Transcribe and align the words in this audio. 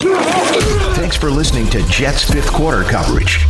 Thanks 0.00 1.16
for 1.16 1.30
listening 1.30 1.68
to 1.70 1.86
Jets 1.88 2.24
fifth 2.24 2.50
quarter 2.50 2.84
coverage. 2.84 3.46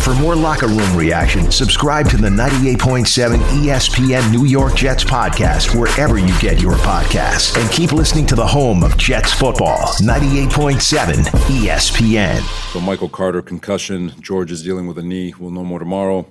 For 0.00 0.14
more 0.16 0.36
locker 0.36 0.66
room 0.66 0.94
reaction, 0.94 1.50
subscribe 1.50 2.08
to 2.10 2.18
the 2.18 2.28
98.7 2.28 3.38
ESPN 3.38 4.30
New 4.30 4.44
York 4.44 4.74
Jets 4.74 5.02
podcast 5.02 5.78
wherever 5.78 6.18
you 6.18 6.38
get 6.38 6.60
your 6.60 6.74
podcasts. 6.74 7.58
And 7.58 7.70
keep 7.72 7.92
listening 7.92 8.26
to 8.26 8.34
the 8.34 8.46
home 8.46 8.84
of 8.84 8.98
Jets 8.98 9.32
football, 9.32 9.94
98.7 10.00 11.14
ESPN. 11.48 12.42
So, 12.72 12.80
Michael 12.80 13.08
Carter, 13.08 13.40
concussion. 13.40 14.12
George 14.20 14.52
is 14.52 14.62
dealing 14.62 14.86
with 14.86 14.98
a 14.98 15.02
knee. 15.02 15.32
We'll 15.38 15.50
know 15.50 15.64
more 15.64 15.78
tomorrow. 15.78 16.26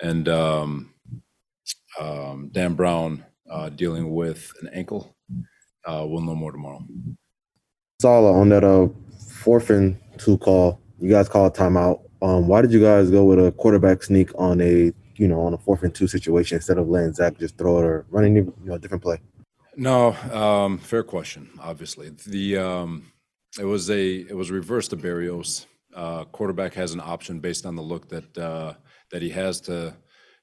And 0.00 0.26
um, 0.28 0.94
um, 2.00 2.48
Dan 2.50 2.74
Brown 2.74 3.26
uh, 3.50 3.68
dealing 3.68 4.14
with 4.14 4.52
an 4.62 4.70
ankle. 4.72 5.14
Uh, 5.84 6.06
we'll 6.08 6.22
know 6.22 6.34
more 6.34 6.50
tomorrow. 6.50 6.82
Saleh 8.00 8.34
on 8.34 8.48
that 8.48 8.64
uh, 8.64 8.88
fourth 9.42 9.70
and 9.70 9.98
two 10.18 10.38
call, 10.38 10.80
you 11.00 11.10
guys 11.10 11.28
call 11.28 11.46
a 11.46 11.50
timeout. 11.50 12.00
Um, 12.22 12.46
why 12.46 12.62
did 12.62 12.72
you 12.72 12.80
guys 12.80 13.10
go 13.10 13.24
with 13.24 13.44
a 13.44 13.50
quarterback 13.52 14.02
sneak 14.02 14.30
on 14.36 14.60
a 14.60 14.92
you 15.16 15.28
know 15.28 15.40
on 15.40 15.54
a 15.54 15.58
fourth 15.58 15.82
and 15.82 15.94
two 15.94 16.06
situation 16.06 16.56
instead 16.56 16.78
of 16.78 16.88
letting 16.88 17.12
Zach 17.12 17.38
just 17.38 17.58
throw 17.58 17.78
it 17.78 17.84
or 17.84 18.06
running 18.10 18.36
you 18.36 18.54
know 18.64 18.74
a 18.74 18.78
different 18.78 19.02
play? 19.02 19.20
No, 19.76 20.12
um, 20.32 20.78
fair 20.78 21.02
question. 21.02 21.50
Obviously, 21.60 22.10
the 22.26 22.58
um, 22.58 23.12
it 23.58 23.64
was 23.64 23.90
a 23.90 24.20
it 24.20 24.36
was 24.36 24.50
reversed 24.50 24.90
to 24.90 24.96
Berrios. 24.96 25.66
Uh, 25.94 26.24
quarterback 26.24 26.74
has 26.74 26.92
an 26.92 27.00
option 27.00 27.40
based 27.40 27.66
on 27.66 27.76
the 27.76 27.82
look 27.82 28.08
that 28.08 28.38
uh, 28.38 28.74
that 29.10 29.22
he 29.22 29.30
has 29.30 29.60
to 29.62 29.94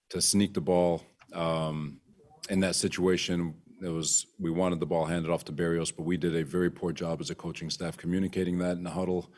to 0.09 0.21
sneak 0.21 0.53
the 0.53 0.61
ball. 0.61 1.03
Um, 1.33 2.01
in 2.49 2.61
that 2.61 2.75
situation, 2.75 3.53
it 3.81 3.89
was 3.89 4.25
we 4.39 4.51
wanted 4.51 4.79
the 4.79 4.85
ball 4.85 5.05
handed 5.05 5.31
off 5.31 5.45
to 5.45 5.51
Berrios, 5.51 5.95
but 5.95 6.03
we 6.03 6.17
did 6.17 6.35
a 6.35 6.43
very 6.43 6.69
poor 6.69 6.91
job 6.91 7.21
as 7.21 7.29
a 7.29 7.35
coaching 7.35 7.69
staff 7.69 7.97
communicating 7.97 8.57
that 8.59 8.77
in 8.77 8.83
the 8.83 8.89
huddle. 8.89 9.31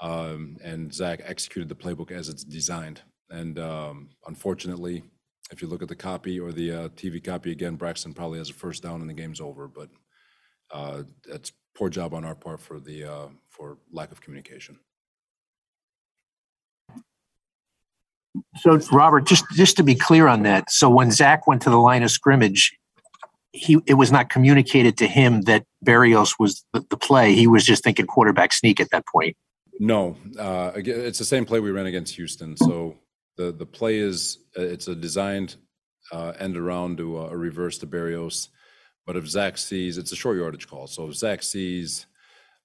Um, 0.00 0.56
and 0.62 0.92
Zach 0.92 1.20
executed 1.24 1.68
the 1.68 1.74
playbook 1.74 2.10
as 2.10 2.28
it's 2.28 2.44
designed. 2.44 3.02
And 3.30 3.58
um, 3.58 4.10
unfortunately, 4.26 5.02
if 5.50 5.60
you 5.60 5.68
look 5.68 5.82
at 5.82 5.88
the 5.88 5.96
copy 5.96 6.38
or 6.38 6.52
the 6.52 6.72
uh, 6.72 6.88
TV 6.90 7.22
copy 7.22 7.50
again, 7.50 7.76
Braxton 7.76 8.14
probably 8.14 8.38
has 8.38 8.50
a 8.50 8.54
first 8.54 8.82
down 8.82 9.00
and 9.00 9.10
the 9.10 9.14
game's 9.14 9.40
over. 9.40 9.66
But 9.66 9.88
uh, 10.70 11.02
that's 11.28 11.52
poor 11.74 11.88
job 11.88 12.14
on 12.14 12.24
our 12.24 12.34
part 12.34 12.60
for 12.60 12.80
the 12.80 13.04
uh, 13.04 13.28
for 13.48 13.78
lack 13.92 14.12
of 14.12 14.20
communication. 14.20 14.78
So, 18.56 18.78
Robert, 18.92 19.26
just 19.26 19.44
just 19.54 19.76
to 19.78 19.82
be 19.82 19.94
clear 19.94 20.28
on 20.28 20.42
that, 20.42 20.70
so 20.70 20.88
when 20.90 21.10
Zach 21.10 21.46
went 21.46 21.62
to 21.62 21.70
the 21.70 21.78
line 21.78 22.02
of 22.02 22.10
scrimmage, 22.10 22.77
he 23.52 23.78
it 23.86 23.94
was 23.94 24.12
not 24.12 24.30
communicated 24.30 24.96
to 24.98 25.06
him 25.06 25.42
that 25.42 25.64
Berrios 25.84 26.34
was 26.38 26.64
the, 26.72 26.84
the 26.90 26.96
play. 26.96 27.34
He 27.34 27.46
was 27.46 27.64
just 27.64 27.82
thinking 27.82 28.06
quarterback 28.06 28.52
sneak 28.52 28.80
at 28.80 28.90
that 28.90 29.06
point. 29.06 29.36
No, 29.80 30.16
uh, 30.38 30.72
it's 30.74 31.18
the 31.18 31.24
same 31.24 31.44
play 31.44 31.60
we 31.60 31.70
ran 31.70 31.86
against 31.86 32.16
Houston. 32.16 32.56
So 32.56 32.96
the 33.36 33.52
the 33.52 33.66
play 33.66 33.98
is 33.98 34.38
uh, 34.58 34.62
it's 34.62 34.88
a 34.88 34.94
designed 34.94 35.56
uh, 36.12 36.32
end 36.38 36.56
around 36.56 36.98
to 36.98 37.18
a 37.18 37.36
reverse 37.36 37.78
to 37.78 37.86
Berrios, 37.86 38.48
But 39.06 39.16
if 39.16 39.26
Zach 39.26 39.58
sees, 39.58 39.98
it's 39.98 40.12
a 40.12 40.16
short 40.16 40.36
yardage 40.36 40.68
call. 40.68 40.86
So 40.86 41.08
if 41.08 41.14
Zach 41.14 41.42
sees 41.42 42.06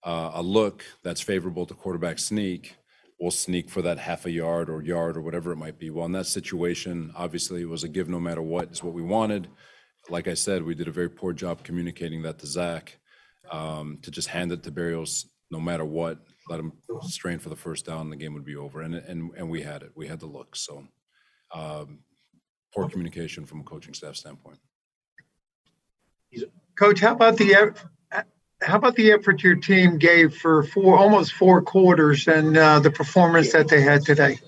uh, 0.04 0.32
a 0.34 0.42
look 0.42 0.84
that's 1.04 1.22
favorable 1.22 1.66
to 1.66 1.74
quarterback 1.74 2.20
sneak, 2.20 2.76
we'll 3.20 3.32
sneak 3.32 3.70
for 3.70 3.82
that 3.82 4.00
half 4.00 4.26
a 4.26 4.32
yard 4.32 4.70
or 4.70 4.82
yard 4.82 5.18
or 5.18 5.22
whatever 5.22 5.52
it 5.52 5.58
might 5.58 5.80
be. 5.80 5.90
Well, 5.90 6.06
in 6.06 6.12
that 6.14 6.26
situation, 6.26 7.14
obviously 7.16 7.62
it 7.62 7.70
was 7.70 7.84
a 7.84 7.90
give 7.90 8.10
no 8.10 8.20
matter 8.20 8.42
what 8.42 8.72
is 8.72 8.84
what 8.84 8.94
we 8.94 9.02
wanted. 9.02 9.48
Like 10.10 10.28
I 10.28 10.34
said, 10.34 10.64
we 10.64 10.76
did 10.76 10.88
a 10.88 10.92
very 10.92 11.10
poor 11.10 11.34
job 11.34 11.64
communicating 11.64 12.24
that 12.24 12.40
to 12.40 12.48
Zach 12.48 12.98
um, 13.52 14.00
to 14.02 14.12
just 14.12 14.28
hand 14.28 14.52
it 14.52 14.64
to 14.64 14.72
Berrios 14.72 15.26
no 15.52 15.60
matter 15.60 15.86
what 15.86 16.20
let 16.50 16.60
him 16.60 16.74
strain 17.04 17.40
for 17.40 17.50
the 17.50 17.56
first 17.56 17.86
down, 17.86 18.10
the 18.10 18.16
game 18.16 18.34
would 18.34 18.46
be 18.46 18.56
over. 18.56 18.82
And 18.82 18.96
and 18.96 19.32
and 19.38 19.50
we 19.50 19.62
had 19.62 19.82
it. 19.84 19.92
We 19.96 20.08
had 20.08 20.20
the 20.20 20.26
look. 20.26 20.56
So 20.56 20.86
um, 21.54 22.00
poor 22.74 22.90
communication 22.90 23.46
from 23.46 23.62
a 23.62 23.64
coaching 23.64 23.94
staff 23.94 24.16
standpoint. 24.16 24.60
Coach, 26.78 27.00
how 27.00 27.14
about 27.14 27.38
the 27.38 27.74
how 28.62 28.78
about 28.78 28.96
the 28.96 29.12
effort 29.12 29.44
your 29.44 29.56
team 29.56 29.98
gave 29.98 30.36
for 30.36 30.64
four 30.64 30.98
almost 30.98 31.34
four 31.34 31.62
quarters 31.62 32.28
and 32.28 32.58
uh, 32.58 32.80
the 32.80 32.92
performance 32.92 33.52
that 33.54 33.68
they 33.68 33.82
had 33.82 34.04
today? 34.04 34.40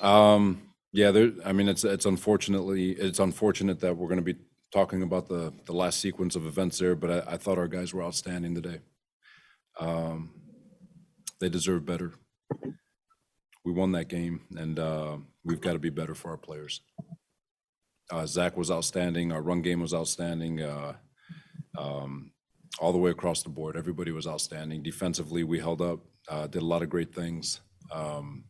Um, 0.00 0.62
yeah, 0.92 1.10
there. 1.10 1.32
I 1.44 1.52
mean, 1.52 1.68
it's 1.68 1.84
it's 1.84 2.06
unfortunately 2.06 2.92
it's 2.92 3.18
unfortunate 3.18 3.80
that 3.80 3.96
we're 3.96 4.08
going 4.08 4.24
to 4.24 4.34
be 4.34 4.36
talking 4.74 5.02
about 5.02 5.28
the 5.28 5.52
the 5.66 5.72
last 5.72 6.00
sequence 6.00 6.34
of 6.34 6.46
events 6.46 6.78
there, 6.78 6.96
but 6.96 7.10
I, 7.10 7.34
I 7.34 7.36
thought 7.36 7.58
our 7.58 7.68
guys 7.68 7.94
were 7.94 8.02
outstanding 8.02 8.54
today. 8.56 8.80
Um, 9.78 10.34
they 11.40 11.48
deserve 11.48 11.86
better. 11.86 12.12
We 13.64 13.72
won 13.72 13.92
that 13.92 14.08
game, 14.08 14.40
and 14.56 14.78
uh, 14.78 15.16
we've 15.44 15.60
got 15.60 15.74
to 15.74 15.78
be 15.78 15.90
better 15.90 16.14
for 16.14 16.30
our 16.32 16.36
players. 16.36 16.80
Uh, 18.10 18.26
Zach 18.26 18.56
was 18.56 18.70
outstanding. 18.70 19.32
Our 19.32 19.42
run 19.42 19.62
game 19.62 19.80
was 19.80 19.94
outstanding. 19.94 20.60
Uh, 20.60 20.94
um, 21.78 22.32
all 22.80 22.92
the 22.92 22.98
way 22.98 23.12
across 23.12 23.42
the 23.42 23.48
board, 23.48 23.76
everybody 23.76 24.10
was 24.10 24.26
outstanding. 24.26 24.82
Defensively, 24.82 25.44
we 25.44 25.58
held 25.60 25.80
up, 25.80 26.00
uh, 26.28 26.46
did 26.48 26.62
a 26.62 26.66
lot 26.66 26.82
of 26.82 26.90
great 26.90 27.14
things. 27.14 27.60
Um, 27.92 28.44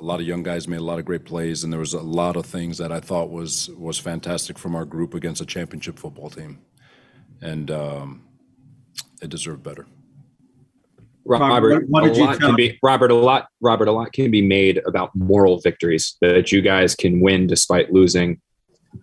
a 0.00 0.04
lot 0.04 0.20
of 0.20 0.26
young 0.26 0.42
guys 0.42 0.66
made 0.66 0.80
a 0.80 0.84
lot 0.84 0.98
of 0.98 1.04
great 1.04 1.24
plays, 1.24 1.64
and 1.64 1.72
there 1.72 1.80
was 1.80 1.94
a 1.94 2.00
lot 2.00 2.36
of 2.36 2.46
things 2.46 2.78
that 2.78 2.90
I 2.90 3.00
thought 3.00 3.30
was 3.30 3.70
was 3.70 3.98
fantastic 3.98 4.58
from 4.58 4.74
our 4.74 4.84
group 4.84 5.14
against 5.14 5.40
a 5.40 5.46
championship 5.46 5.98
football 5.98 6.30
team, 6.30 6.58
and 7.40 7.70
um, 7.70 8.24
they 9.20 9.26
deserve 9.26 9.62
better. 9.62 9.86
Robert, 11.26 11.88
what, 11.88 12.04
what 12.04 12.16
a 12.16 12.20
lot 12.22 12.38
can 12.38 12.54
be 12.54 12.78
Robert 12.82 13.10
a 13.10 13.14
lot 13.14 13.48
Robert 13.62 13.88
a 13.88 13.92
lot 13.92 14.12
can 14.12 14.30
be 14.30 14.42
made 14.42 14.82
about 14.86 15.14
moral 15.14 15.58
victories 15.58 16.16
that 16.20 16.52
you 16.52 16.60
guys 16.60 16.94
can 16.94 17.20
win 17.20 17.46
despite 17.46 17.92
losing. 17.92 18.40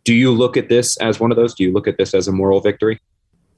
Do 0.03 0.13
you 0.13 0.31
look 0.31 0.55
at 0.55 0.69
this 0.69 0.97
as 0.97 1.19
one 1.19 1.31
of 1.31 1.37
those? 1.37 1.55
Do 1.55 1.63
you 1.63 1.73
look 1.73 1.87
at 1.87 1.97
this 1.97 2.13
as 2.13 2.27
a 2.27 2.31
moral 2.31 2.59
victory? 2.61 2.99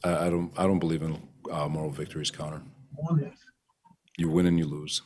I, 0.03 0.27
I 0.27 0.29
don't 0.29 0.51
I 0.57 0.63
don't 0.63 0.79
believe 0.79 1.01
in 1.01 1.21
uh, 1.51 1.67
moral 1.67 1.91
victories, 1.91 2.31
Connor. 2.31 2.61
You 4.17 4.29
win 4.29 4.45
and 4.45 4.57
you 4.57 4.65
lose. 4.65 5.01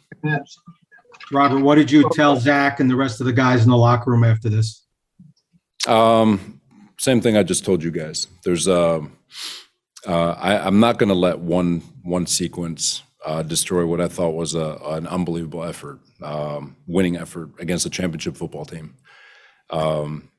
Robert, 1.32 1.62
what 1.62 1.76
did 1.76 1.92
you 1.92 2.10
tell 2.14 2.38
Zach 2.38 2.80
and 2.80 2.90
the 2.90 2.96
rest 2.96 3.20
of 3.20 3.26
the 3.26 3.34
guys 3.34 3.64
in 3.64 3.70
the 3.70 3.78
locker 3.78 4.12
room 4.12 4.24
after 4.24 4.50
this? 4.50 4.86
Um, 5.88 6.62
same 6.98 7.22
thing 7.22 7.38
I 7.38 7.44
just 7.44 7.66
told 7.66 7.84
you 7.84 7.92
guys. 7.92 8.28
There's 8.44 8.68
um, 8.68 9.16
uh, 10.06 10.32
I, 10.32 10.60
I'm 10.60 10.80
not 10.80 10.98
going 10.98 11.10
to 11.10 11.16
let 11.16 11.40
one 11.40 11.82
one 12.04 12.26
sequence 12.26 13.04
uh, 13.26 13.44
destroy 13.44 13.86
what 13.86 14.02
I 14.02 14.08
thought 14.08 14.32
was 14.32 14.56
a, 14.56 14.78
an 14.86 15.08
unbelievable 15.08 15.64
effort, 15.64 16.00
um, 16.22 16.78
winning 16.88 17.18
effort 17.18 17.50
against 17.60 17.86
a 17.86 17.90
championship 17.90 18.38
football 18.38 18.66
team. 18.66 18.96
Um, 19.70 20.30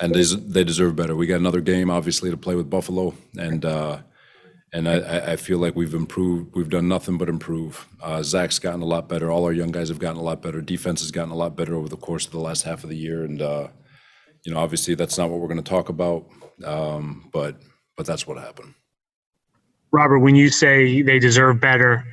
and 0.00 0.14
they, 0.14 0.22
they 0.22 0.64
deserve 0.64 0.96
better. 0.96 1.14
We 1.14 1.26
got 1.26 1.40
another 1.40 1.60
game, 1.60 1.90
obviously, 1.90 2.30
to 2.30 2.36
play 2.36 2.54
with 2.54 2.70
Buffalo, 2.70 3.14
and 3.36 3.64
uh, 3.64 3.98
and 4.72 4.88
I, 4.88 5.32
I, 5.32 5.36
feel 5.36 5.58
like 5.58 5.74
we've 5.74 5.94
improved. 5.94 6.54
We've 6.54 6.68
done 6.68 6.88
nothing 6.88 7.18
but 7.18 7.28
improve. 7.28 7.88
Uh, 8.00 8.22
Zach's 8.22 8.58
gotten 8.58 8.82
a 8.82 8.86
lot 8.86 9.08
better. 9.08 9.30
All 9.30 9.44
our 9.44 9.52
young 9.52 9.72
guys 9.72 9.88
have 9.88 9.98
gotten 9.98 10.18
a 10.18 10.22
lot 10.22 10.42
better. 10.42 10.60
Defense 10.60 11.00
has 11.00 11.10
gotten 11.10 11.32
a 11.32 11.36
lot 11.36 11.56
better 11.56 11.74
over 11.74 11.88
the 11.88 11.96
course 11.96 12.26
of 12.26 12.32
the 12.32 12.40
last 12.40 12.62
half 12.62 12.84
of 12.84 12.90
the 12.90 12.96
year, 12.96 13.24
and 13.24 13.42
uh, 13.42 13.68
you 14.44 14.52
know, 14.52 14.60
obviously, 14.60 14.94
that's 14.94 15.18
not 15.18 15.28
what 15.28 15.40
we're 15.40 15.48
going 15.48 15.62
to 15.62 15.68
talk 15.68 15.88
about, 15.88 16.26
um, 16.64 17.28
but 17.32 17.56
but 17.96 18.06
that's 18.06 18.26
what 18.26 18.38
happened. 18.38 18.74
Robert, 19.92 20.20
when 20.20 20.36
you 20.36 20.50
say 20.50 21.02
they 21.02 21.18
deserve 21.18 21.60
better, 21.60 22.04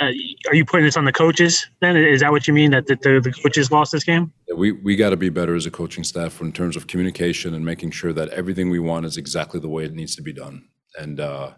uh, 0.00 0.10
are 0.48 0.54
you 0.54 0.64
putting 0.64 0.86
this 0.86 0.96
on 0.96 1.04
the 1.04 1.12
coaches? 1.12 1.66
Then 1.80 1.96
is 1.96 2.20
that 2.20 2.32
what 2.32 2.48
you 2.48 2.54
mean 2.54 2.70
that 2.70 2.86
the, 2.86 2.96
the, 2.96 3.20
the 3.20 3.32
coaches 3.32 3.70
lost 3.70 3.92
this 3.92 4.04
game? 4.04 4.32
Yeah, 4.48 4.54
we 4.54 4.72
we 4.72 4.96
got 4.96 5.10
to 5.10 5.16
be 5.16 5.28
better 5.28 5.54
as 5.54 5.66
a 5.66 5.70
coaching 5.70 6.02
staff 6.04 6.40
in 6.40 6.52
terms 6.52 6.76
of 6.76 6.86
communication 6.86 7.54
and 7.54 7.64
making 7.64 7.90
sure 7.90 8.12
that 8.12 8.30
everything 8.30 8.70
we 8.70 8.78
want 8.78 9.04
is 9.04 9.16
exactly 9.18 9.60
the 9.60 9.68
way 9.68 9.84
it 9.84 9.94
needs 9.94 10.16
to 10.16 10.22
be 10.22 10.32
done. 10.32 10.64
And 10.98 11.20
uh, 11.20 11.52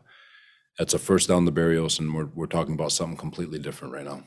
that's 0.79 0.95
a 0.95 0.99
first 0.99 1.29
down 1.29 1.45
the 1.45 1.53
Berrios, 1.53 1.99
and 1.99 2.15
we're 2.15 2.27
we're 2.27 2.47
talking 2.47 2.75
about 2.75 2.93
something 2.93 3.17
completely 3.17 3.59
different 3.59 3.93
right 3.93 4.05
now. 4.05 4.23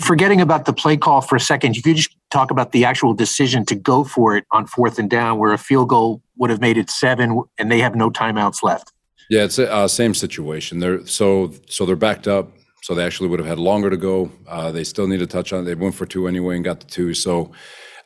Forgetting 0.00 0.40
about 0.40 0.64
the 0.64 0.72
play 0.72 0.96
call 0.96 1.20
for 1.20 1.36
a 1.36 1.40
second, 1.40 1.76
you 1.76 1.82
could 1.82 1.96
just 1.96 2.16
talk 2.30 2.50
about 2.50 2.72
the 2.72 2.84
actual 2.84 3.12
decision 3.14 3.64
to 3.66 3.74
go 3.74 4.04
for 4.04 4.36
it 4.36 4.44
on 4.50 4.66
fourth 4.66 4.98
and 4.98 5.08
down, 5.08 5.38
where 5.38 5.52
a 5.52 5.58
field 5.58 5.90
goal 5.90 6.22
would 6.36 6.50
have 6.50 6.60
made 6.60 6.78
it 6.78 6.90
seven, 6.90 7.42
and 7.58 7.70
they 7.70 7.78
have 7.78 7.94
no 7.94 8.10
timeouts 8.10 8.62
left. 8.62 8.92
Yeah, 9.30 9.44
it's 9.44 9.58
a 9.58 9.72
uh, 9.72 9.88
same 9.88 10.14
situation. 10.14 10.80
They're 10.80 11.06
so 11.06 11.52
so 11.68 11.86
they're 11.86 11.96
backed 11.96 12.26
up 12.26 12.50
So 12.82 12.94
they 12.94 13.04
actually 13.04 13.28
would 13.28 13.38
have 13.38 13.48
had 13.48 13.58
longer 13.58 13.90
to 13.90 13.96
go. 13.96 14.32
Uh, 14.48 14.72
they 14.72 14.82
still 14.84 15.06
need 15.06 15.22
a 15.22 15.26
touch 15.26 15.52
on. 15.52 15.64
They 15.64 15.76
went 15.76 15.94
for 15.94 16.06
two 16.06 16.26
anyway 16.26 16.56
and 16.56 16.64
got 16.64 16.80
the 16.80 16.86
two. 16.86 17.14
So 17.14 17.52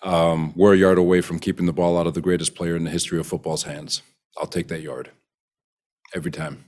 um, 0.03 0.53
we're 0.55 0.75
a 0.75 0.77
yard 0.77 0.99
away 0.99 1.23
from 1.23 1.39
keeping 1.39 1.65
the 1.65 1.73
ball 1.73 1.99
out 1.99 2.07
of 2.07 2.13
the 2.13 2.21
greatest 2.21 2.55
player 2.55 2.77
in 2.77 2.85
the 2.85 2.91
history 2.91 3.19
of 3.19 3.27
football's 3.27 3.63
hands. 3.63 4.03
I'll 4.39 4.47
take 4.47 4.69
that 4.69 4.83
yard 4.83 5.11
every 6.17 6.33
time. 6.33 6.65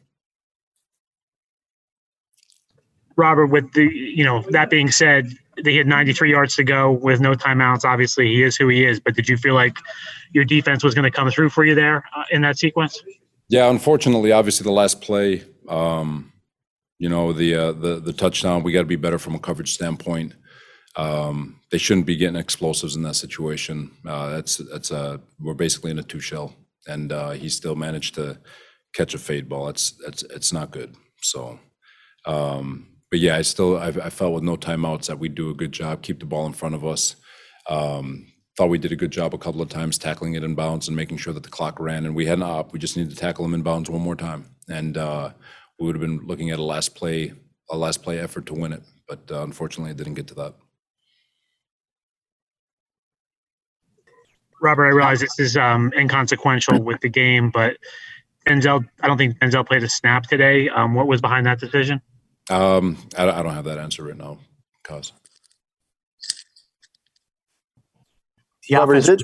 Robert, 3.16 3.46
with 3.46 3.72
the 3.72 3.84
you 3.84 4.22
know 4.22 4.44
that 4.50 4.70
being 4.70 4.92
said, 4.92 5.32
they 5.64 5.74
had 5.74 5.88
93 5.88 6.30
yards 6.30 6.54
to 6.56 6.62
go 6.62 6.92
with 6.92 7.20
no 7.20 7.32
timeouts. 7.34 7.84
Obviously, 7.84 8.28
he 8.28 8.44
is 8.44 8.56
who 8.56 8.68
he 8.68 8.84
is. 8.84 9.00
But 9.00 9.16
did 9.16 9.28
you 9.28 9.36
feel 9.36 9.54
like 9.54 9.76
your 10.32 10.44
defense 10.44 10.84
was 10.84 10.94
going 10.94 11.10
to 11.10 11.10
come 11.10 11.28
through 11.30 11.50
for 11.50 11.64
you 11.64 11.74
there 11.74 12.04
uh, 12.16 12.24
in 12.30 12.42
that 12.42 12.58
sequence? 12.58 13.02
Yeah, 13.48 13.68
unfortunately, 13.70 14.30
obviously 14.30 14.62
the 14.62 14.70
last 14.70 15.00
play, 15.00 15.42
um, 15.68 16.32
you 16.98 17.08
know, 17.08 17.32
the 17.32 17.54
uh, 17.56 17.72
the 17.72 17.98
the 17.98 18.12
touchdown. 18.12 18.62
We 18.62 18.72
got 18.72 18.82
to 18.82 18.86
be 18.86 18.96
better 18.96 19.18
from 19.18 19.34
a 19.34 19.40
coverage 19.40 19.74
standpoint. 19.74 20.34
Um, 20.94 21.60
they 21.70 21.78
shouldn't 21.78 22.06
be 22.06 22.16
getting 22.16 22.36
explosives 22.36 22.94
in 22.94 23.02
that 23.02 23.14
situation. 23.14 23.90
Uh, 24.06 24.30
that's 24.30 24.58
that's 24.58 24.92
a 24.92 25.20
we're 25.40 25.54
basically 25.54 25.90
in 25.90 25.98
a 25.98 26.04
two 26.04 26.20
shell, 26.20 26.54
and 26.86 27.10
uh, 27.10 27.30
he 27.30 27.48
still 27.48 27.74
managed 27.74 28.14
to 28.14 28.38
catch 28.98 29.14
a 29.14 29.18
fade 29.18 29.48
ball. 29.48 29.68
It's 29.68 29.94
it's 30.06 30.22
it's 30.24 30.52
not 30.52 30.70
good. 30.70 30.94
So. 31.22 31.58
Um, 32.26 32.88
but 33.10 33.20
yeah, 33.20 33.36
I 33.36 33.42
still 33.42 33.78
I, 33.78 33.86
I, 33.88 34.10
felt 34.10 34.34
with 34.34 34.42
no 34.42 34.56
timeouts 34.56 35.06
that 35.06 35.18
we 35.18 35.30
do 35.30 35.48
a 35.48 35.54
good 35.54 35.72
job, 35.72 36.02
keep 36.02 36.20
the 36.20 36.26
ball 36.26 36.44
in 36.44 36.52
front 36.52 36.74
of 36.74 36.84
us. 36.84 37.16
Um, 37.70 38.26
thought 38.54 38.68
we 38.68 38.76
did 38.76 38.92
a 38.92 38.96
good 38.96 39.12
job 39.12 39.32
a 39.32 39.38
couple 39.38 39.62
of 39.62 39.68
times 39.68 39.96
tackling 39.96 40.34
it 40.34 40.44
in 40.44 40.54
bounds 40.54 40.88
and 40.88 40.96
making 40.96 41.16
sure 41.16 41.32
that 41.32 41.42
the 41.44 41.48
clock 41.48 41.80
ran. 41.80 42.04
And 42.04 42.14
we 42.14 42.26
had 42.26 42.38
an 42.38 42.42
op. 42.42 42.72
We 42.72 42.78
just 42.78 42.96
needed 42.96 43.10
to 43.10 43.16
tackle 43.16 43.44
them 43.44 43.54
in 43.54 43.62
bounds 43.62 43.88
one 43.88 44.02
more 44.02 44.16
time, 44.16 44.44
and 44.68 44.98
uh, 44.98 45.30
we 45.78 45.86
would 45.86 45.94
have 45.94 46.02
been 46.02 46.26
looking 46.26 46.50
at 46.50 46.58
a 46.58 46.62
last 46.62 46.94
play 46.94 47.32
a 47.70 47.76
last 47.76 48.02
play 48.02 48.18
effort 48.18 48.44
to 48.46 48.54
win 48.54 48.72
it. 48.72 48.82
But 49.08 49.20
uh, 49.30 49.42
unfortunately, 49.42 49.92
it 49.92 49.96
didn't 49.96 50.14
get 50.14 50.26
to 50.28 50.34
that. 50.34 50.54
Robert, 54.60 54.86
I 54.86 54.90
realize 54.90 55.20
this 55.20 55.38
is 55.38 55.56
um, 55.56 55.92
inconsequential 55.96 56.82
with 56.82 57.00
the 57.00 57.08
game, 57.08 57.50
but 57.50 57.76
Denzel, 58.48 58.88
I 59.02 59.06
don't 59.06 59.18
think 59.18 59.38
Denzel 59.38 59.66
played 59.66 59.82
a 59.82 59.88
snap 59.88 60.24
today. 60.24 60.68
Um, 60.68 60.94
what 60.94 61.06
was 61.06 61.20
behind 61.20 61.46
that 61.46 61.60
decision? 61.60 62.00
Um, 62.50 62.96
I, 63.16 63.28
I 63.28 63.42
don't 63.42 63.54
have 63.54 63.66
that 63.66 63.78
answer 63.78 64.04
right 64.04 64.16
now, 64.16 64.38
cause. 64.82 65.12
Robert, 68.72 68.96
is 68.96 69.08
it 69.08 69.22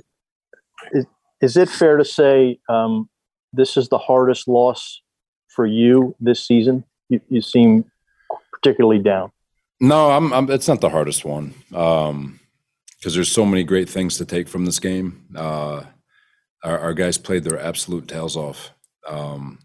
is, 0.93 1.07
is 1.41 1.57
it 1.57 1.69
fair 1.69 1.97
to 1.97 2.05
say 2.05 2.59
um, 2.69 3.09
this 3.53 3.77
is 3.77 3.89
the 3.89 3.99
hardest 3.99 4.49
loss 4.49 5.03
for 5.49 5.67
you 5.67 6.15
this 6.21 6.47
season? 6.47 6.85
You, 7.09 7.21
you 7.29 7.43
seem 7.43 7.85
particularly 8.53 9.03
down. 9.03 9.31
No, 9.81 10.11
I'm, 10.11 10.33
I'm. 10.33 10.51
It's 10.51 10.69
not 10.69 10.81
the 10.81 10.89
hardest 10.89 11.25
one 11.25 11.55
because 11.69 12.11
um, 12.11 12.41
there's 13.03 13.31
so 13.31 13.45
many 13.45 13.65
great 13.65 13.89
things 13.89 14.17
to 14.19 14.25
take 14.25 14.49
from 14.49 14.65
this 14.65 14.79
game. 14.79 15.27
Uh, 15.35 15.85
our, 16.63 16.79
our 16.79 16.95
guys 16.95 17.19
played 17.19 17.45
their 17.45 17.61
absolute 17.61 18.09
tails 18.09 18.37
off, 18.37 18.71
um, 19.09 19.59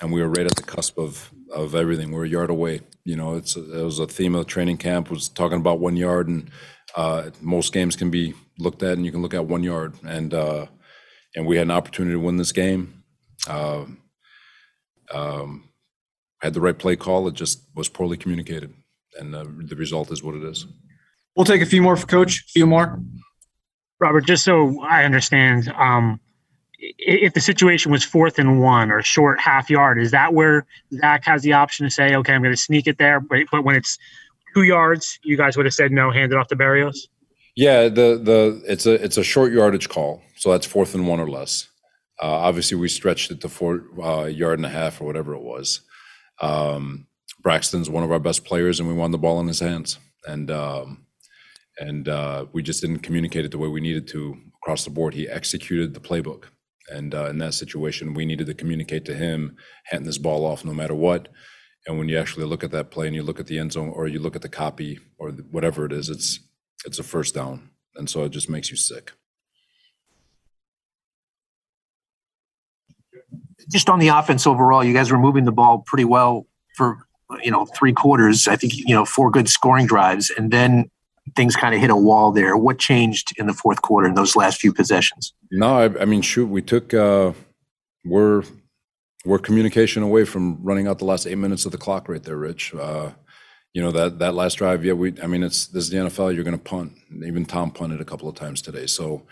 and 0.00 0.12
we 0.12 0.20
were 0.20 0.28
right 0.28 0.46
at 0.46 0.56
the 0.56 0.62
cusp 0.62 0.98
of 0.98 1.30
of 1.52 1.74
everything. 1.74 2.12
We're 2.12 2.24
a 2.24 2.28
yard 2.28 2.50
away. 2.50 2.80
You 3.04 3.16
know, 3.16 3.36
it's 3.36 3.56
it 3.56 3.82
was 3.82 3.98
a 3.98 4.06
theme 4.06 4.34
of 4.34 4.44
the 4.44 4.50
training 4.50 4.78
camp 4.78 5.10
was 5.10 5.28
talking 5.28 5.58
about 5.58 5.80
one 5.80 5.96
yard, 5.96 6.28
and 6.28 6.50
uh, 6.96 7.30
most 7.40 7.72
games 7.72 7.96
can 7.96 8.10
be 8.10 8.34
looked 8.58 8.82
at, 8.82 8.92
and 8.92 9.04
you 9.04 9.12
can 9.12 9.22
look 9.22 9.34
at 9.34 9.46
one 9.46 9.62
yard, 9.62 9.94
and 10.04 10.32
uh, 10.34 10.66
and 11.34 11.46
we 11.46 11.56
had 11.56 11.66
an 11.66 11.70
opportunity 11.70 12.14
to 12.14 12.20
win 12.20 12.36
this 12.36 12.52
game. 12.52 13.02
Uh, 13.48 13.84
um, 15.12 15.68
had 16.40 16.54
the 16.54 16.60
right 16.60 16.78
play 16.78 16.96
call. 16.96 17.26
It 17.28 17.34
just 17.34 17.62
was 17.74 17.88
poorly 17.88 18.16
communicated, 18.16 18.72
and 19.18 19.34
uh, 19.34 19.44
the 19.58 19.76
result 19.76 20.10
is 20.10 20.22
what 20.22 20.34
it 20.34 20.44
is. 20.44 20.66
We'll 21.36 21.46
take 21.46 21.62
a 21.62 21.66
few 21.66 21.82
more 21.82 21.96
for 21.96 22.06
coach. 22.06 22.40
A 22.40 22.52
few 22.52 22.66
more. 22.66 23.00
Robert, 24.00 24.22
just 24.26 24.44
so 24.44 24.80
I 24.82 25.04
understand, 25.04 25.68
um, 25.76 26.20
if 26.80 27.34
the 27.34 27.40
situation 27.40 27.92
was 27.92 28.04
fourth 28.04 28.38
and 28.38 28.60
one 28.60 28.90
or 28.90 29.02
short 29.02 29.40
half 29.40 29.68
yard, 29.68 30.00
is 30.00 30.10
that 30.10 30.34
where 30.34 30.66
Zach 30.94 31.24
has 31.24 31.42
the 31.42 31.52
option 31.52 31.86
to 31.86 31.90
say, 31.90 32.14
okay, 32.16 32.32
I'm 32.32 32.42
going 32.42 32.54
to 32.54 32.60
sneak 32.60 32.86
it 32.86 32.98
there? 32.98 33.20
But, 33.20 33.40
but 33.52 33.64
when 33.64 33.76
it's 33.76 33.98
two 34.54 34.62
yards, 34.62 35.18
you 35.22 35.36
guys 35.36 35.56
would 35.56 35.66
have 35.66 35.74
said 35.74 35.92
no, 35.92 36.10
hand 36.10 36.32
it 36.32 36.38
off 36.38 36.48
to 36.48 36.56
Berrios? 36.56 36.96
Yeah, 37.56 37.84
the 37.84 38.18
the 38.22 38.62
it's 38.66 38.86
a 38.86 38.94
it's 39.04 39.16
a 39.16 39.24
short 39.24 39.52
yardage 39.52 39.88
call, 39.88 40.22
so 40.36 40.52
that's 40.52 40.66
fourth 40.66 40.94
and 40.94 41.06
one 41.06 41.20
or 41.20 41.28
less. 41.28 41.68
Uh, 42.22 42.26
obviously, 42.26 42.76
we 42.76 42.88
stretched 42.88 43.30
it 43.30 43.40
to 43.40 43.48
four 43.48 43.82
uh, 44.02 44.24
yard 44.24 44.58
and 44.58 44.66
a 44.66 44.70
half 44.70 45.00
or 45.00 45.04
whatever 45.04 45.34
it 45.34 45.42
was. 45.42 45.80
Um, 46.40 47.06
Braxton's 47.42 47.90
one 47.90 48.04
of 48.04 48.12
our 48.12 48.20
best 48.20 48.44
players, 48.44 48.78
and 48.78 48.88
we 48.88 48.94
won 48.94 49.10
the 49.10 49.18
ball 49.18 49.40
in 49.40 49.48
his 49.48 49.60
hands, 49.60 49.98
and 50.26 50.50
um, 50.50 51.06
and 51.78 52.08
uh, 52.08 52.46
we 52.52 52.62
just 52.62 52.80
didn't 52.80 53.00
communicate 53.00 53.44
it 53.44 53.50
the 53.50 53.58
way 53.58 53.68
we 53.68 53.80
needed 53.80 54.06
to 54.08 54.36
across 54.62 54.84
the 54.84 54.90
board. 54.90 55.14
He 55.14 55.28
executed 55.28 55.94
the 55.94 56.00
playbook, 56.00 56.44
and 56.90 57.14
uh, 57.14 57.26
in 57.26 57.38
that 57.38 57.54
situation, 57.54 58.14
we 58.14 58.26
needed 58.26 58.46
to 58.46 58.54
communicate 58.54 59.04
to 59.06 59.14
him, 59.14 59.56
hand 59.84 60.06
this 60.06 60.18
ball 60.18 60.44
off 60.44 60.64
no 60.64 60.72
matter 60.72 60.94
what. 60.94 61.28
And 61.86 61.98
when 61.98 62.08
you 62.08 62.18
actually 62.18 62.44
look 62.44 62.62
at 62.62 62.72
that 62.72 62.90
play 62.90 63.06
and 63.06 63.16
you 63.16 63.22
look 63.22 63.40
at 63.40 63.46
the 63.46 63.58
end 63.58 63.72
zone 63.72 63.88
or 63.88 64.06
you 64.06 64.18
look 64.18 64.36
at 64.36 64.42
the 64.42 64.48
copy 64.48 64.98
or 65.18 65.30
whatever 65.30 65.86
it 65.86 65.92
is, 65.92 66.08
it's 66.08 66.40
it's 66.84 66.98
a 66.98 67.02
first 67.02 67.34
down, 67.34 67.70
and 67.94 68.08
so 68.08 68.24
it 68.24 68.30
just 68.30 68.48
makes 68.48 68.70
you 68.70 68.76
sick. 68.76 69.12
Just 73.70 73.88
on 73.88 73.98
the 73.98 74.08
offense 74.08 74.46
overall, 74.46 74.82
you 74.82 74.92
guys 74.92 75.10
were 75.10 75.18
moving 75.18 75.44
the 75.44 75.52
ball 75.52 75.84
pretty 75.86 76.04
well 76.04 76.46
for 76.76 76.98
you 77.42 77.50
know 77.50 77.66
three 77.66 77.92
quarters. 77.92 78.48
I 78.48 78.56
think 78.56 78.76
you 78.76 78.94
know 78.94 79.04
four 79.04 79.30
good 79.30 79.48
scoring 79.48 79.86
drives, 79.86 80.30
and 80.30 80.50
then 80.50 80.90
things 81.36 81.56
kind 81.56 81.74
of 81.74 81.80
hit 81.80 81.90
a 81.90 81.96
wall 81.96 82.32
there. 82.32 82.56
What 82.56 82.78
changed 82.78 83.32
in 83.38 83.46
the 83.46 83.52
fourth 83.52 83.82
quarter 83.82 84.08
in 84.08 84.14
those 84.14 84.36
last 84.36 84.60
few 84.60 84.72
possessions? 84.72 85.34
No, 85.50 85.78
I, 85.78 86.02
I 86.02 86.04
mean, 86.04 86.22
shoot, 86.22 86.46
we 86.46 86.62
took 86.62 86.92
uh, 86.94 87.32
we're 88.04 88.42
we're 89.24 89.38
communication 89.38 90.02
away 90.02 90.24
from 90.24 90.58
running 90.62 90.86
out 90.86 90.98
the 90.98 91.04
last 91.04 91.26
eight 91.26 91.38
minutes 91.38 91.66
of 91.66 91.72
the 91.72 91.78
clock 91.78 92.08
right 92.08 92.22
there, 92.22 92.36
Rich. 92.36 92.74
Uh, 92.74 93.10
you 93.72 93.82
know 93.82 93.92
that 93.92 94.18
that 94.18 94.34
last 94.34 94.54
drive, 94.54 94.84
yeah, 94.84 94.94
we. 94.94 95.14
I 95.22 95.26
mean, 95.26 95.42
it's 95.42 95.66
this 95.68 95.84
is 95.84 95.90
the 95.90 95.98
NFL. 95.98 96.34
You're 96.34 96.44
going 96.44 96.58
to 96.58 96.62
punt. 96.62 96.92
Even 97.24 97.44
Tom 97.44 97.70
punted 97.70 98.00
a 98.00 98.04
couple 98.04 98.28
of 98.28 98.34
times 98.34 98.62
today. 98.62 98.86
So, 98.86 99.22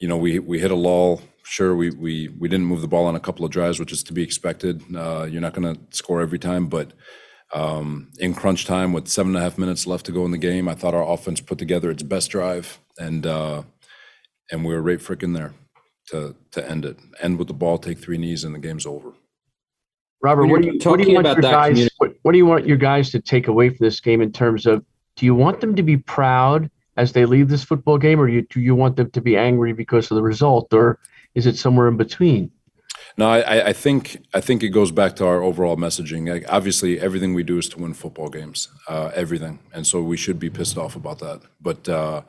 you 0.00 0.08
know, 0.08 0.16
we 0.16 0.38
we 0.40 0.58
hit 0.58 0.72
a 0.72 0.76
lull. 0.76 1.22
Sure, 1.44 1.76
we 1.76 1.90
we 1.90 2.28
we 2.28 2.48
didn't 2.48 2.66
move 2.66 2.80
the 2.80 2.88
ball 2.88 3.06
on 3.06 3.14
a 3.14 3.20
couple 3.20 3.44
of 3.44 3.52
drives, 3.52 3.78
which 3.78 3.92
is 3.92 4.02
to 4.04 4.12
be 4.12 4.22
expected. 4.22 4.82
Uh, 4.96 5.28
you're 5.30 5.40
not 5.40 5.54
going 5.54 5.74
to 5.74 5.80
score 5.96 6.22
every 6.22 6.38
time, 6.38 6.66
but 6.66 6.92
um, 7.54 8.10
in 8.18 8.34
crunch 8.34 8.66
time 8.66 8.92
with 8.92 9.08
seven 9.08 9.34
and 9.34 9.38
a 9.38 9.48
half 9.48 9.56
minutes 9.56 9.86
left 9.86 10.06
to 10.06 10.12
go 10.12 10.24
in 10.24 10.32
the 10.32 10.38
game, 10.38 10.68
I 10.68 10.74
thought 10.74 10.92
our 10.92 11.08
offense 11.08 11.40
put 11.40 11.56
together 11.56 11.90
its 11.90 12.02
best 12.02 12.30
drive, 12.30 12.80
and 12.98 13.24
uh, 13.24 13.62
and 14.50 14.64
we 14.64 14.74
were 14.74 14.82
right 14.82 14.98
freaking 14.98 15.34
there 15.34 15.54
to 16.08 16.34
to 16.50 16.68
end 16.68 16.84
it. 16.84 16.98
End 17.20 17.38
with 17.38 17.48
the 17.48 17.54
ball, 17.54 17.78
take 17.78 17.98
three 17.98 18.18
knees, 18.18 18.42
and 18.42 18.54
the 18.54 18.58
game's 18.58 18.86
over. 18.86 19.12
Robert, 20.20 20.46
what 20.46 20.62
do 20.62 20.68
you 20.68 20.80
what 20.82 21.00
do 21.00 21.08
you 21.08 21.14
want 21.14 21.26
your 21.26 21.36
guys? 21.36 21.88
What, 21.98 22.14
what 22.22 22.32
do 22.32 22.38
you 22.38 22.46
want 22.46 22.66
your 22.66 22.76
guys 22.76 23.10
to 23.10 23.20
take 23.20 23.46
away 23.46 23.68
from 23.68 23.78
this 23.80 24.00
game 24.00 24.20
in 24.20 24.32
terms 24.32 24.66
of? 24.66 24.84
Do 25.16 25.24
you 25.24 25.34
want 25.34 25.60
them 25.60 25.76
to 25.76 25.82
be 25.84 25.96
proud 25.96 26.68
as 26.96 27.12
they 27.12 27.24
leave 27.24 27.48
this 27.48 27.62
football 27.62 27.98
game, 27.98 28.20
or 28.20 28.26
do 28.26 28.32
you, 28.32 28.42
do 28.42 28.60
you 28.60 28.74
want 28.74 28.96
them 28.96 29.10
to 29.10 29.20
be 29.20 29.36
angry 29.36 29.72
because 29.72 30.10
of 30.10 30.16
the 30.16 30.22
result, 30.22 30.72
or 30.74 30.98
is 31.34 31.46
it 31.46 31.56
somewhere 31.56 31.86
in 31.86 31.96
between? 31.96 32.50
No, 33.16 33.28
I, 33.28 33.68
I 33.68 33.72
think 33.72 34.24
I 34.34 34.40
think 34.40 34.62
it 34.62 34.70
goes 34.70 34.90
back 34.90 35.14
to 35.16 35.26
our 35.26 35.42
overall 35.42 35.76
messaging. 35.76 36.28
Like, 36.28 36.44
obviously, 36.48 36.98
everything 36.98 37.32
we 37.32 37.44
do 37.44 37.58
is 37.58 37.68
to 37.70 37.78
win 37.78 37.94
football 37.94 38.28
games, 38.28 38.68
uh, 38.88 39.10
everything, 39.14 39.60
and 39.72 39.86
so 39.86 40.02
we 40.02 40.16
should 40.16 40.38
be 40.40 40.50
pissed 40.50 40.76
off 40.76 40.96
about 40.96 41.20
that. 41.20 41.42
But 41.60 41.88
uh, 41.88 42.22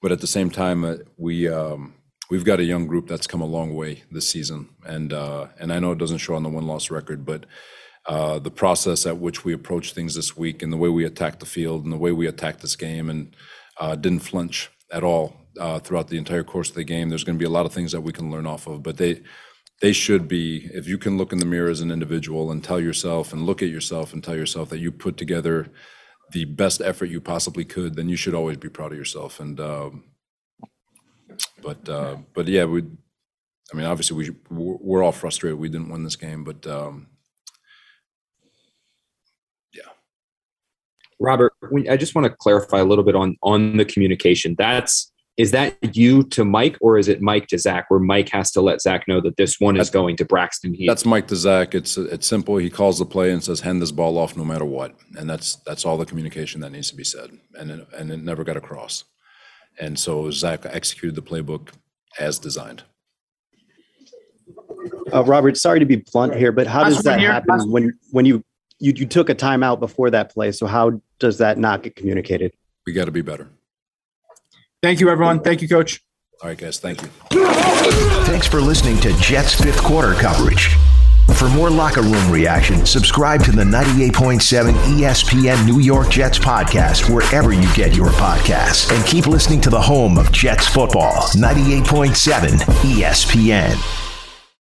but 0.00 0.12
at 0.12 0.20
the 0.20 0.26
same 0.26 0.50
time, 0.50 0.84
uh, 0.84 0.96
we 1.18 1.46
um, 1.48 1.94
we've 2.30 2.44
got 2.44 2.58
a 2.58 2.64
young 2.64 2.86
group 2.86 3.06
that's 3.06 3.26
come 3.26 3.42
a 3.42 3.46
long 3.46 3.74
way 3.74 4.02
this 4.10 4.30
season, 4.30 4.70
and 4.86 5.12
uh, 5.12 5.48
and 5.58 5.72
I 5.72 5.78
know 5.78 5.92
it 5.92 5.98
doesn't 5.98 6.18
show 6.18 6.34
on 6.34 6.42
the 6.42 6.48
win 6.48 6.66
loss 6.66 6.90
record, 6.90 7.26
but 7.26 7.44
uh, 8.06 8.38
the 8.38 8.50
process 8.50 9.04
at 9.04 9.18
which 9.18 9.44
we 9.44 9.52
approach 9.52 9.92
things 9.92 10.14
this 10.14 10.36
week, 10.38 10.62
and 10.62 10.72
the 10.72 10.78
way 10.78 10.88
we 10.88 11.04
attack 11.04 11.38
the 11.38 11.46
field, 11.46 11.84
and 11.84 11.92
the 11.92 11.98
way 11.98 12.12
we 12.12 12.26
attack 12.26 12.60
this 12.60 12.76
game, 12.76 13.10
and 13.10 13.36
didn't 14.00 14.20
flinch 14.20 14.70
at 14.90 15.04
all 15.04 15.36
throughout 15.82 16.08
the 16.08 16.16
entire 16.16 16.44
course 16.44 16.70
of 16.70 16.76
the 16.76 16.84
game. 16.84 17.10
There's 17.10 17.24
going 17.24 17.36
to 17.36 17.42
be 17.42 17.46
a 17.46 17.50
lot 17.50 17.66
of 17.66 17.74
things 17.74 17.92
that 17.92 18.00
we 18.00 18.12
can 18.12 18.30
learn 18.30 18.46
off 18.46 18.66
of, 18.66 18.82
but 18.82 18.96
they 18.96 19.20
they 19.80 19.92
should 19.92 20.28
be 20.28 20.70
if 20.72 20.86
you 20.86 20.98
can 20.98 21.16
look 21.16 21.32
in 21.32 21.38
the 21.38 21.46
mirror 21.46 21.70
as 21.70 21.80
an 21.80 21.90
individual 21.90 22.50
and 22.50 22.62
tell 22.62 22.78
yourself 22.80 23.32
and 23.32 23.46
look 23.46 23.62
at 23.62 23.70
yourself 23.70 24.12
and 24.12 24.22
tell 24.22 24.36
yourself 24.36 24.68
that 24.68 24.78
you 24.78 24.92
put 24.92 25.16
together 25.16 25.68
the 26.32 26.44
best 26.44 26.80
effort 26.80 27.06
you 27.06 27.20
possibly 27.20 27.64
could 27.64 27.96
then 27.96 28.08
you 28.08 28.16
should 28.16 28.34
always 28.34 28.56
be 28.56 28.68
proud 28.68 28.92
of 28.92 28.98
yourself. 28.98 29.40
And 29.40 29.58
um, 29.58 30.04
but 31.62 31.88
uh, 31.88 32.16
but 32.34 32.46
yeah 32.46 32.64
we 32.64 32.82
i 33.72 33.76
mean 33.76 33.86
obviously 33.86 34.16
we 34.16 34.30
we're 34.50 35.02
all 35.02 35.12
frustrated. 35.12 35.58
We 35.58 35.68
didn't 35.68 35.90
win 35.90 36.04
this 36.04 36.16
game 36.16 36.44
but 36.44 36.66
um, 36.66 37.06
yeah. 39.72 39.90
Robert 41.18 41.54
i 41.88 41.96
just 41.96 42.14
want 42.14 42.26
to 42.26 42.36
clarify 42.38 42.78
a 42.78 42.84
little 42.84 43.04
bit 43.04 43.16
on 43.16 43.36
on 43.42 43.78
the 43.78 43.84
communication. 43.86 44.54
That's 44.58 45.09
is 45.40 45.52
that 45.52 45.96
you 45.96 46.22
to 46.24 46.44
Mike 46.44 46.76
or 46.82 46.98
is 46.98 47.08
it 47.08 47.22
Mike 47.22 47.46
to 47.46 47.56
Zach, 47.56 47.86
where 47.88 47.98
Mike 47.98 48.28
has 48.28 48.50
to 48.52 48.60
let 48.60 48.82
Zach 48.82 49.08
know 49.08 49.22
that 49.22 49.38
this 49.38 49.58
one 49.58 49.78
is 49.78 49.88
going 49.88 50.18
to 50.18 50.24
Braxton 50.26 50.74
Heath? 50.74 50.86
That's 50.86 51.06
Mike 51.06 51.28
to 51.28 51.36
Zach. 51.36 51.74
It's 51.74 51.96
it's 51.96 52.26
simple. 52.26 52.58
He 52.58 52.68
calls 52.68 52.98
the 52.98 53.06
play 53.06 53.32
and 53.32 53.42
says, 53.42 53.60
"Hand 53.60 53.80
this 53.80 53.90
ball 53.90 54.18
off, 54.18 54.36
no 54.36 54.44
matter 54.44 54.66
what," 54.66 54.94
and 55.16 55.30
that's 55.30 55.56
that's 55.64 55.86
all 55.86 55.96
the 55.96 56.04
communication 56.04 56.60
that 56.60 56.72
needs 56.72 56.90
to 56.90 56.94
be 56.94 57.04
said, 57.04 57.30
and 57.58 57.70
it, 57.70 57.88
and 57.96 58.10
it 58.10 58.18
never 58.18 58.44
got 58.44 58.58
across. 58.58 59.04
And 59.78 59.98
so 59.98 60.30
Zach 60.30 60.66
executed 60.66 61.14
the 61.14 61.22
playbook 61.22 61.70
as 62.18 62.38
designed. 62.38 62.82
Uh, 65.14 65.24
Robert, 65.24 65.56
sorry 65.56 65.78
to 65.78 65.86
be 65.86 66.04
blunt 66.12 66.36
here, 66.36 66.52
but 66.52 66.66
how 66.66 66.84
does 66.84 67.02
that 67.04 67.18
happen 67.18 67.70
when 67.70 67.98
when 68.10 68.26
you, 68.26 68.44
you 68.78 68.92
you 68.94 69.06
took 69.06 69.30
a 69.30 69.34
timeout 69.34 69.80
before 69.80 70.10
that 70.10 70.34
play? 70.34 70.52
So 70.52 70.66
how 70.66 71.00
does 71.18 71.38
that 71.38 71.56
not 71.56 71.82
get 71.82 71.96
communicated? 71.96 72.52
We 72.86 72.92
got 72.92 73.06
to 73.06 73.10
be 73.10 73.22
better. 73.22 73.48
Thank 74.82 75.00
you, 75.00 75.10
everyone. 75.10 75.40
Thank 75.40 75.62
you, 75.62 75.68
Coach. 75.68 76.00
All 76.42 76.48
right, 76.48 76.56
guys. 76.58 76.78
Thank 76.78 77.02
you. 77.02 77.08
Thanks 78.24 78.46
for 78.46 78.60
listening 78.60 78.98
to 79.00 79.12
Jets 79.18 79.54
fifth 79.54 79.82
quarter 79.82 80.14
coverage. 80.14 80.76
For 81.36 81.48
more 81.50 81.70
locker 81.70 82.02
room 82.02 82.30
reaction, 82.30 82.84
subscribe 82.84 83.42
to 83.44 83.52
the 83.52 83.62
98.7 83.62 84.72
ESPN 84.72 85.64
New 85.66 85.80
York 85.80 86.10
Jets 86.10 86.38
podcast 86.38 87.12
wherever 87.14 87.52
you 87.52 87.72
get 87.74 87.94
your 87.94 88.08
podcasts. 88.08 88.94
And 88.94 89.06
keep 89.06 89.26
listening 89.26 89.60
to 89.62 89.70
the 89.70 89.80
home 89.80 90.18
of 90.18 90.32
Jets 90.32 90.66
football, 90.66 91.28
98.7 91.34 92.58
ESPN. 92.82 94.09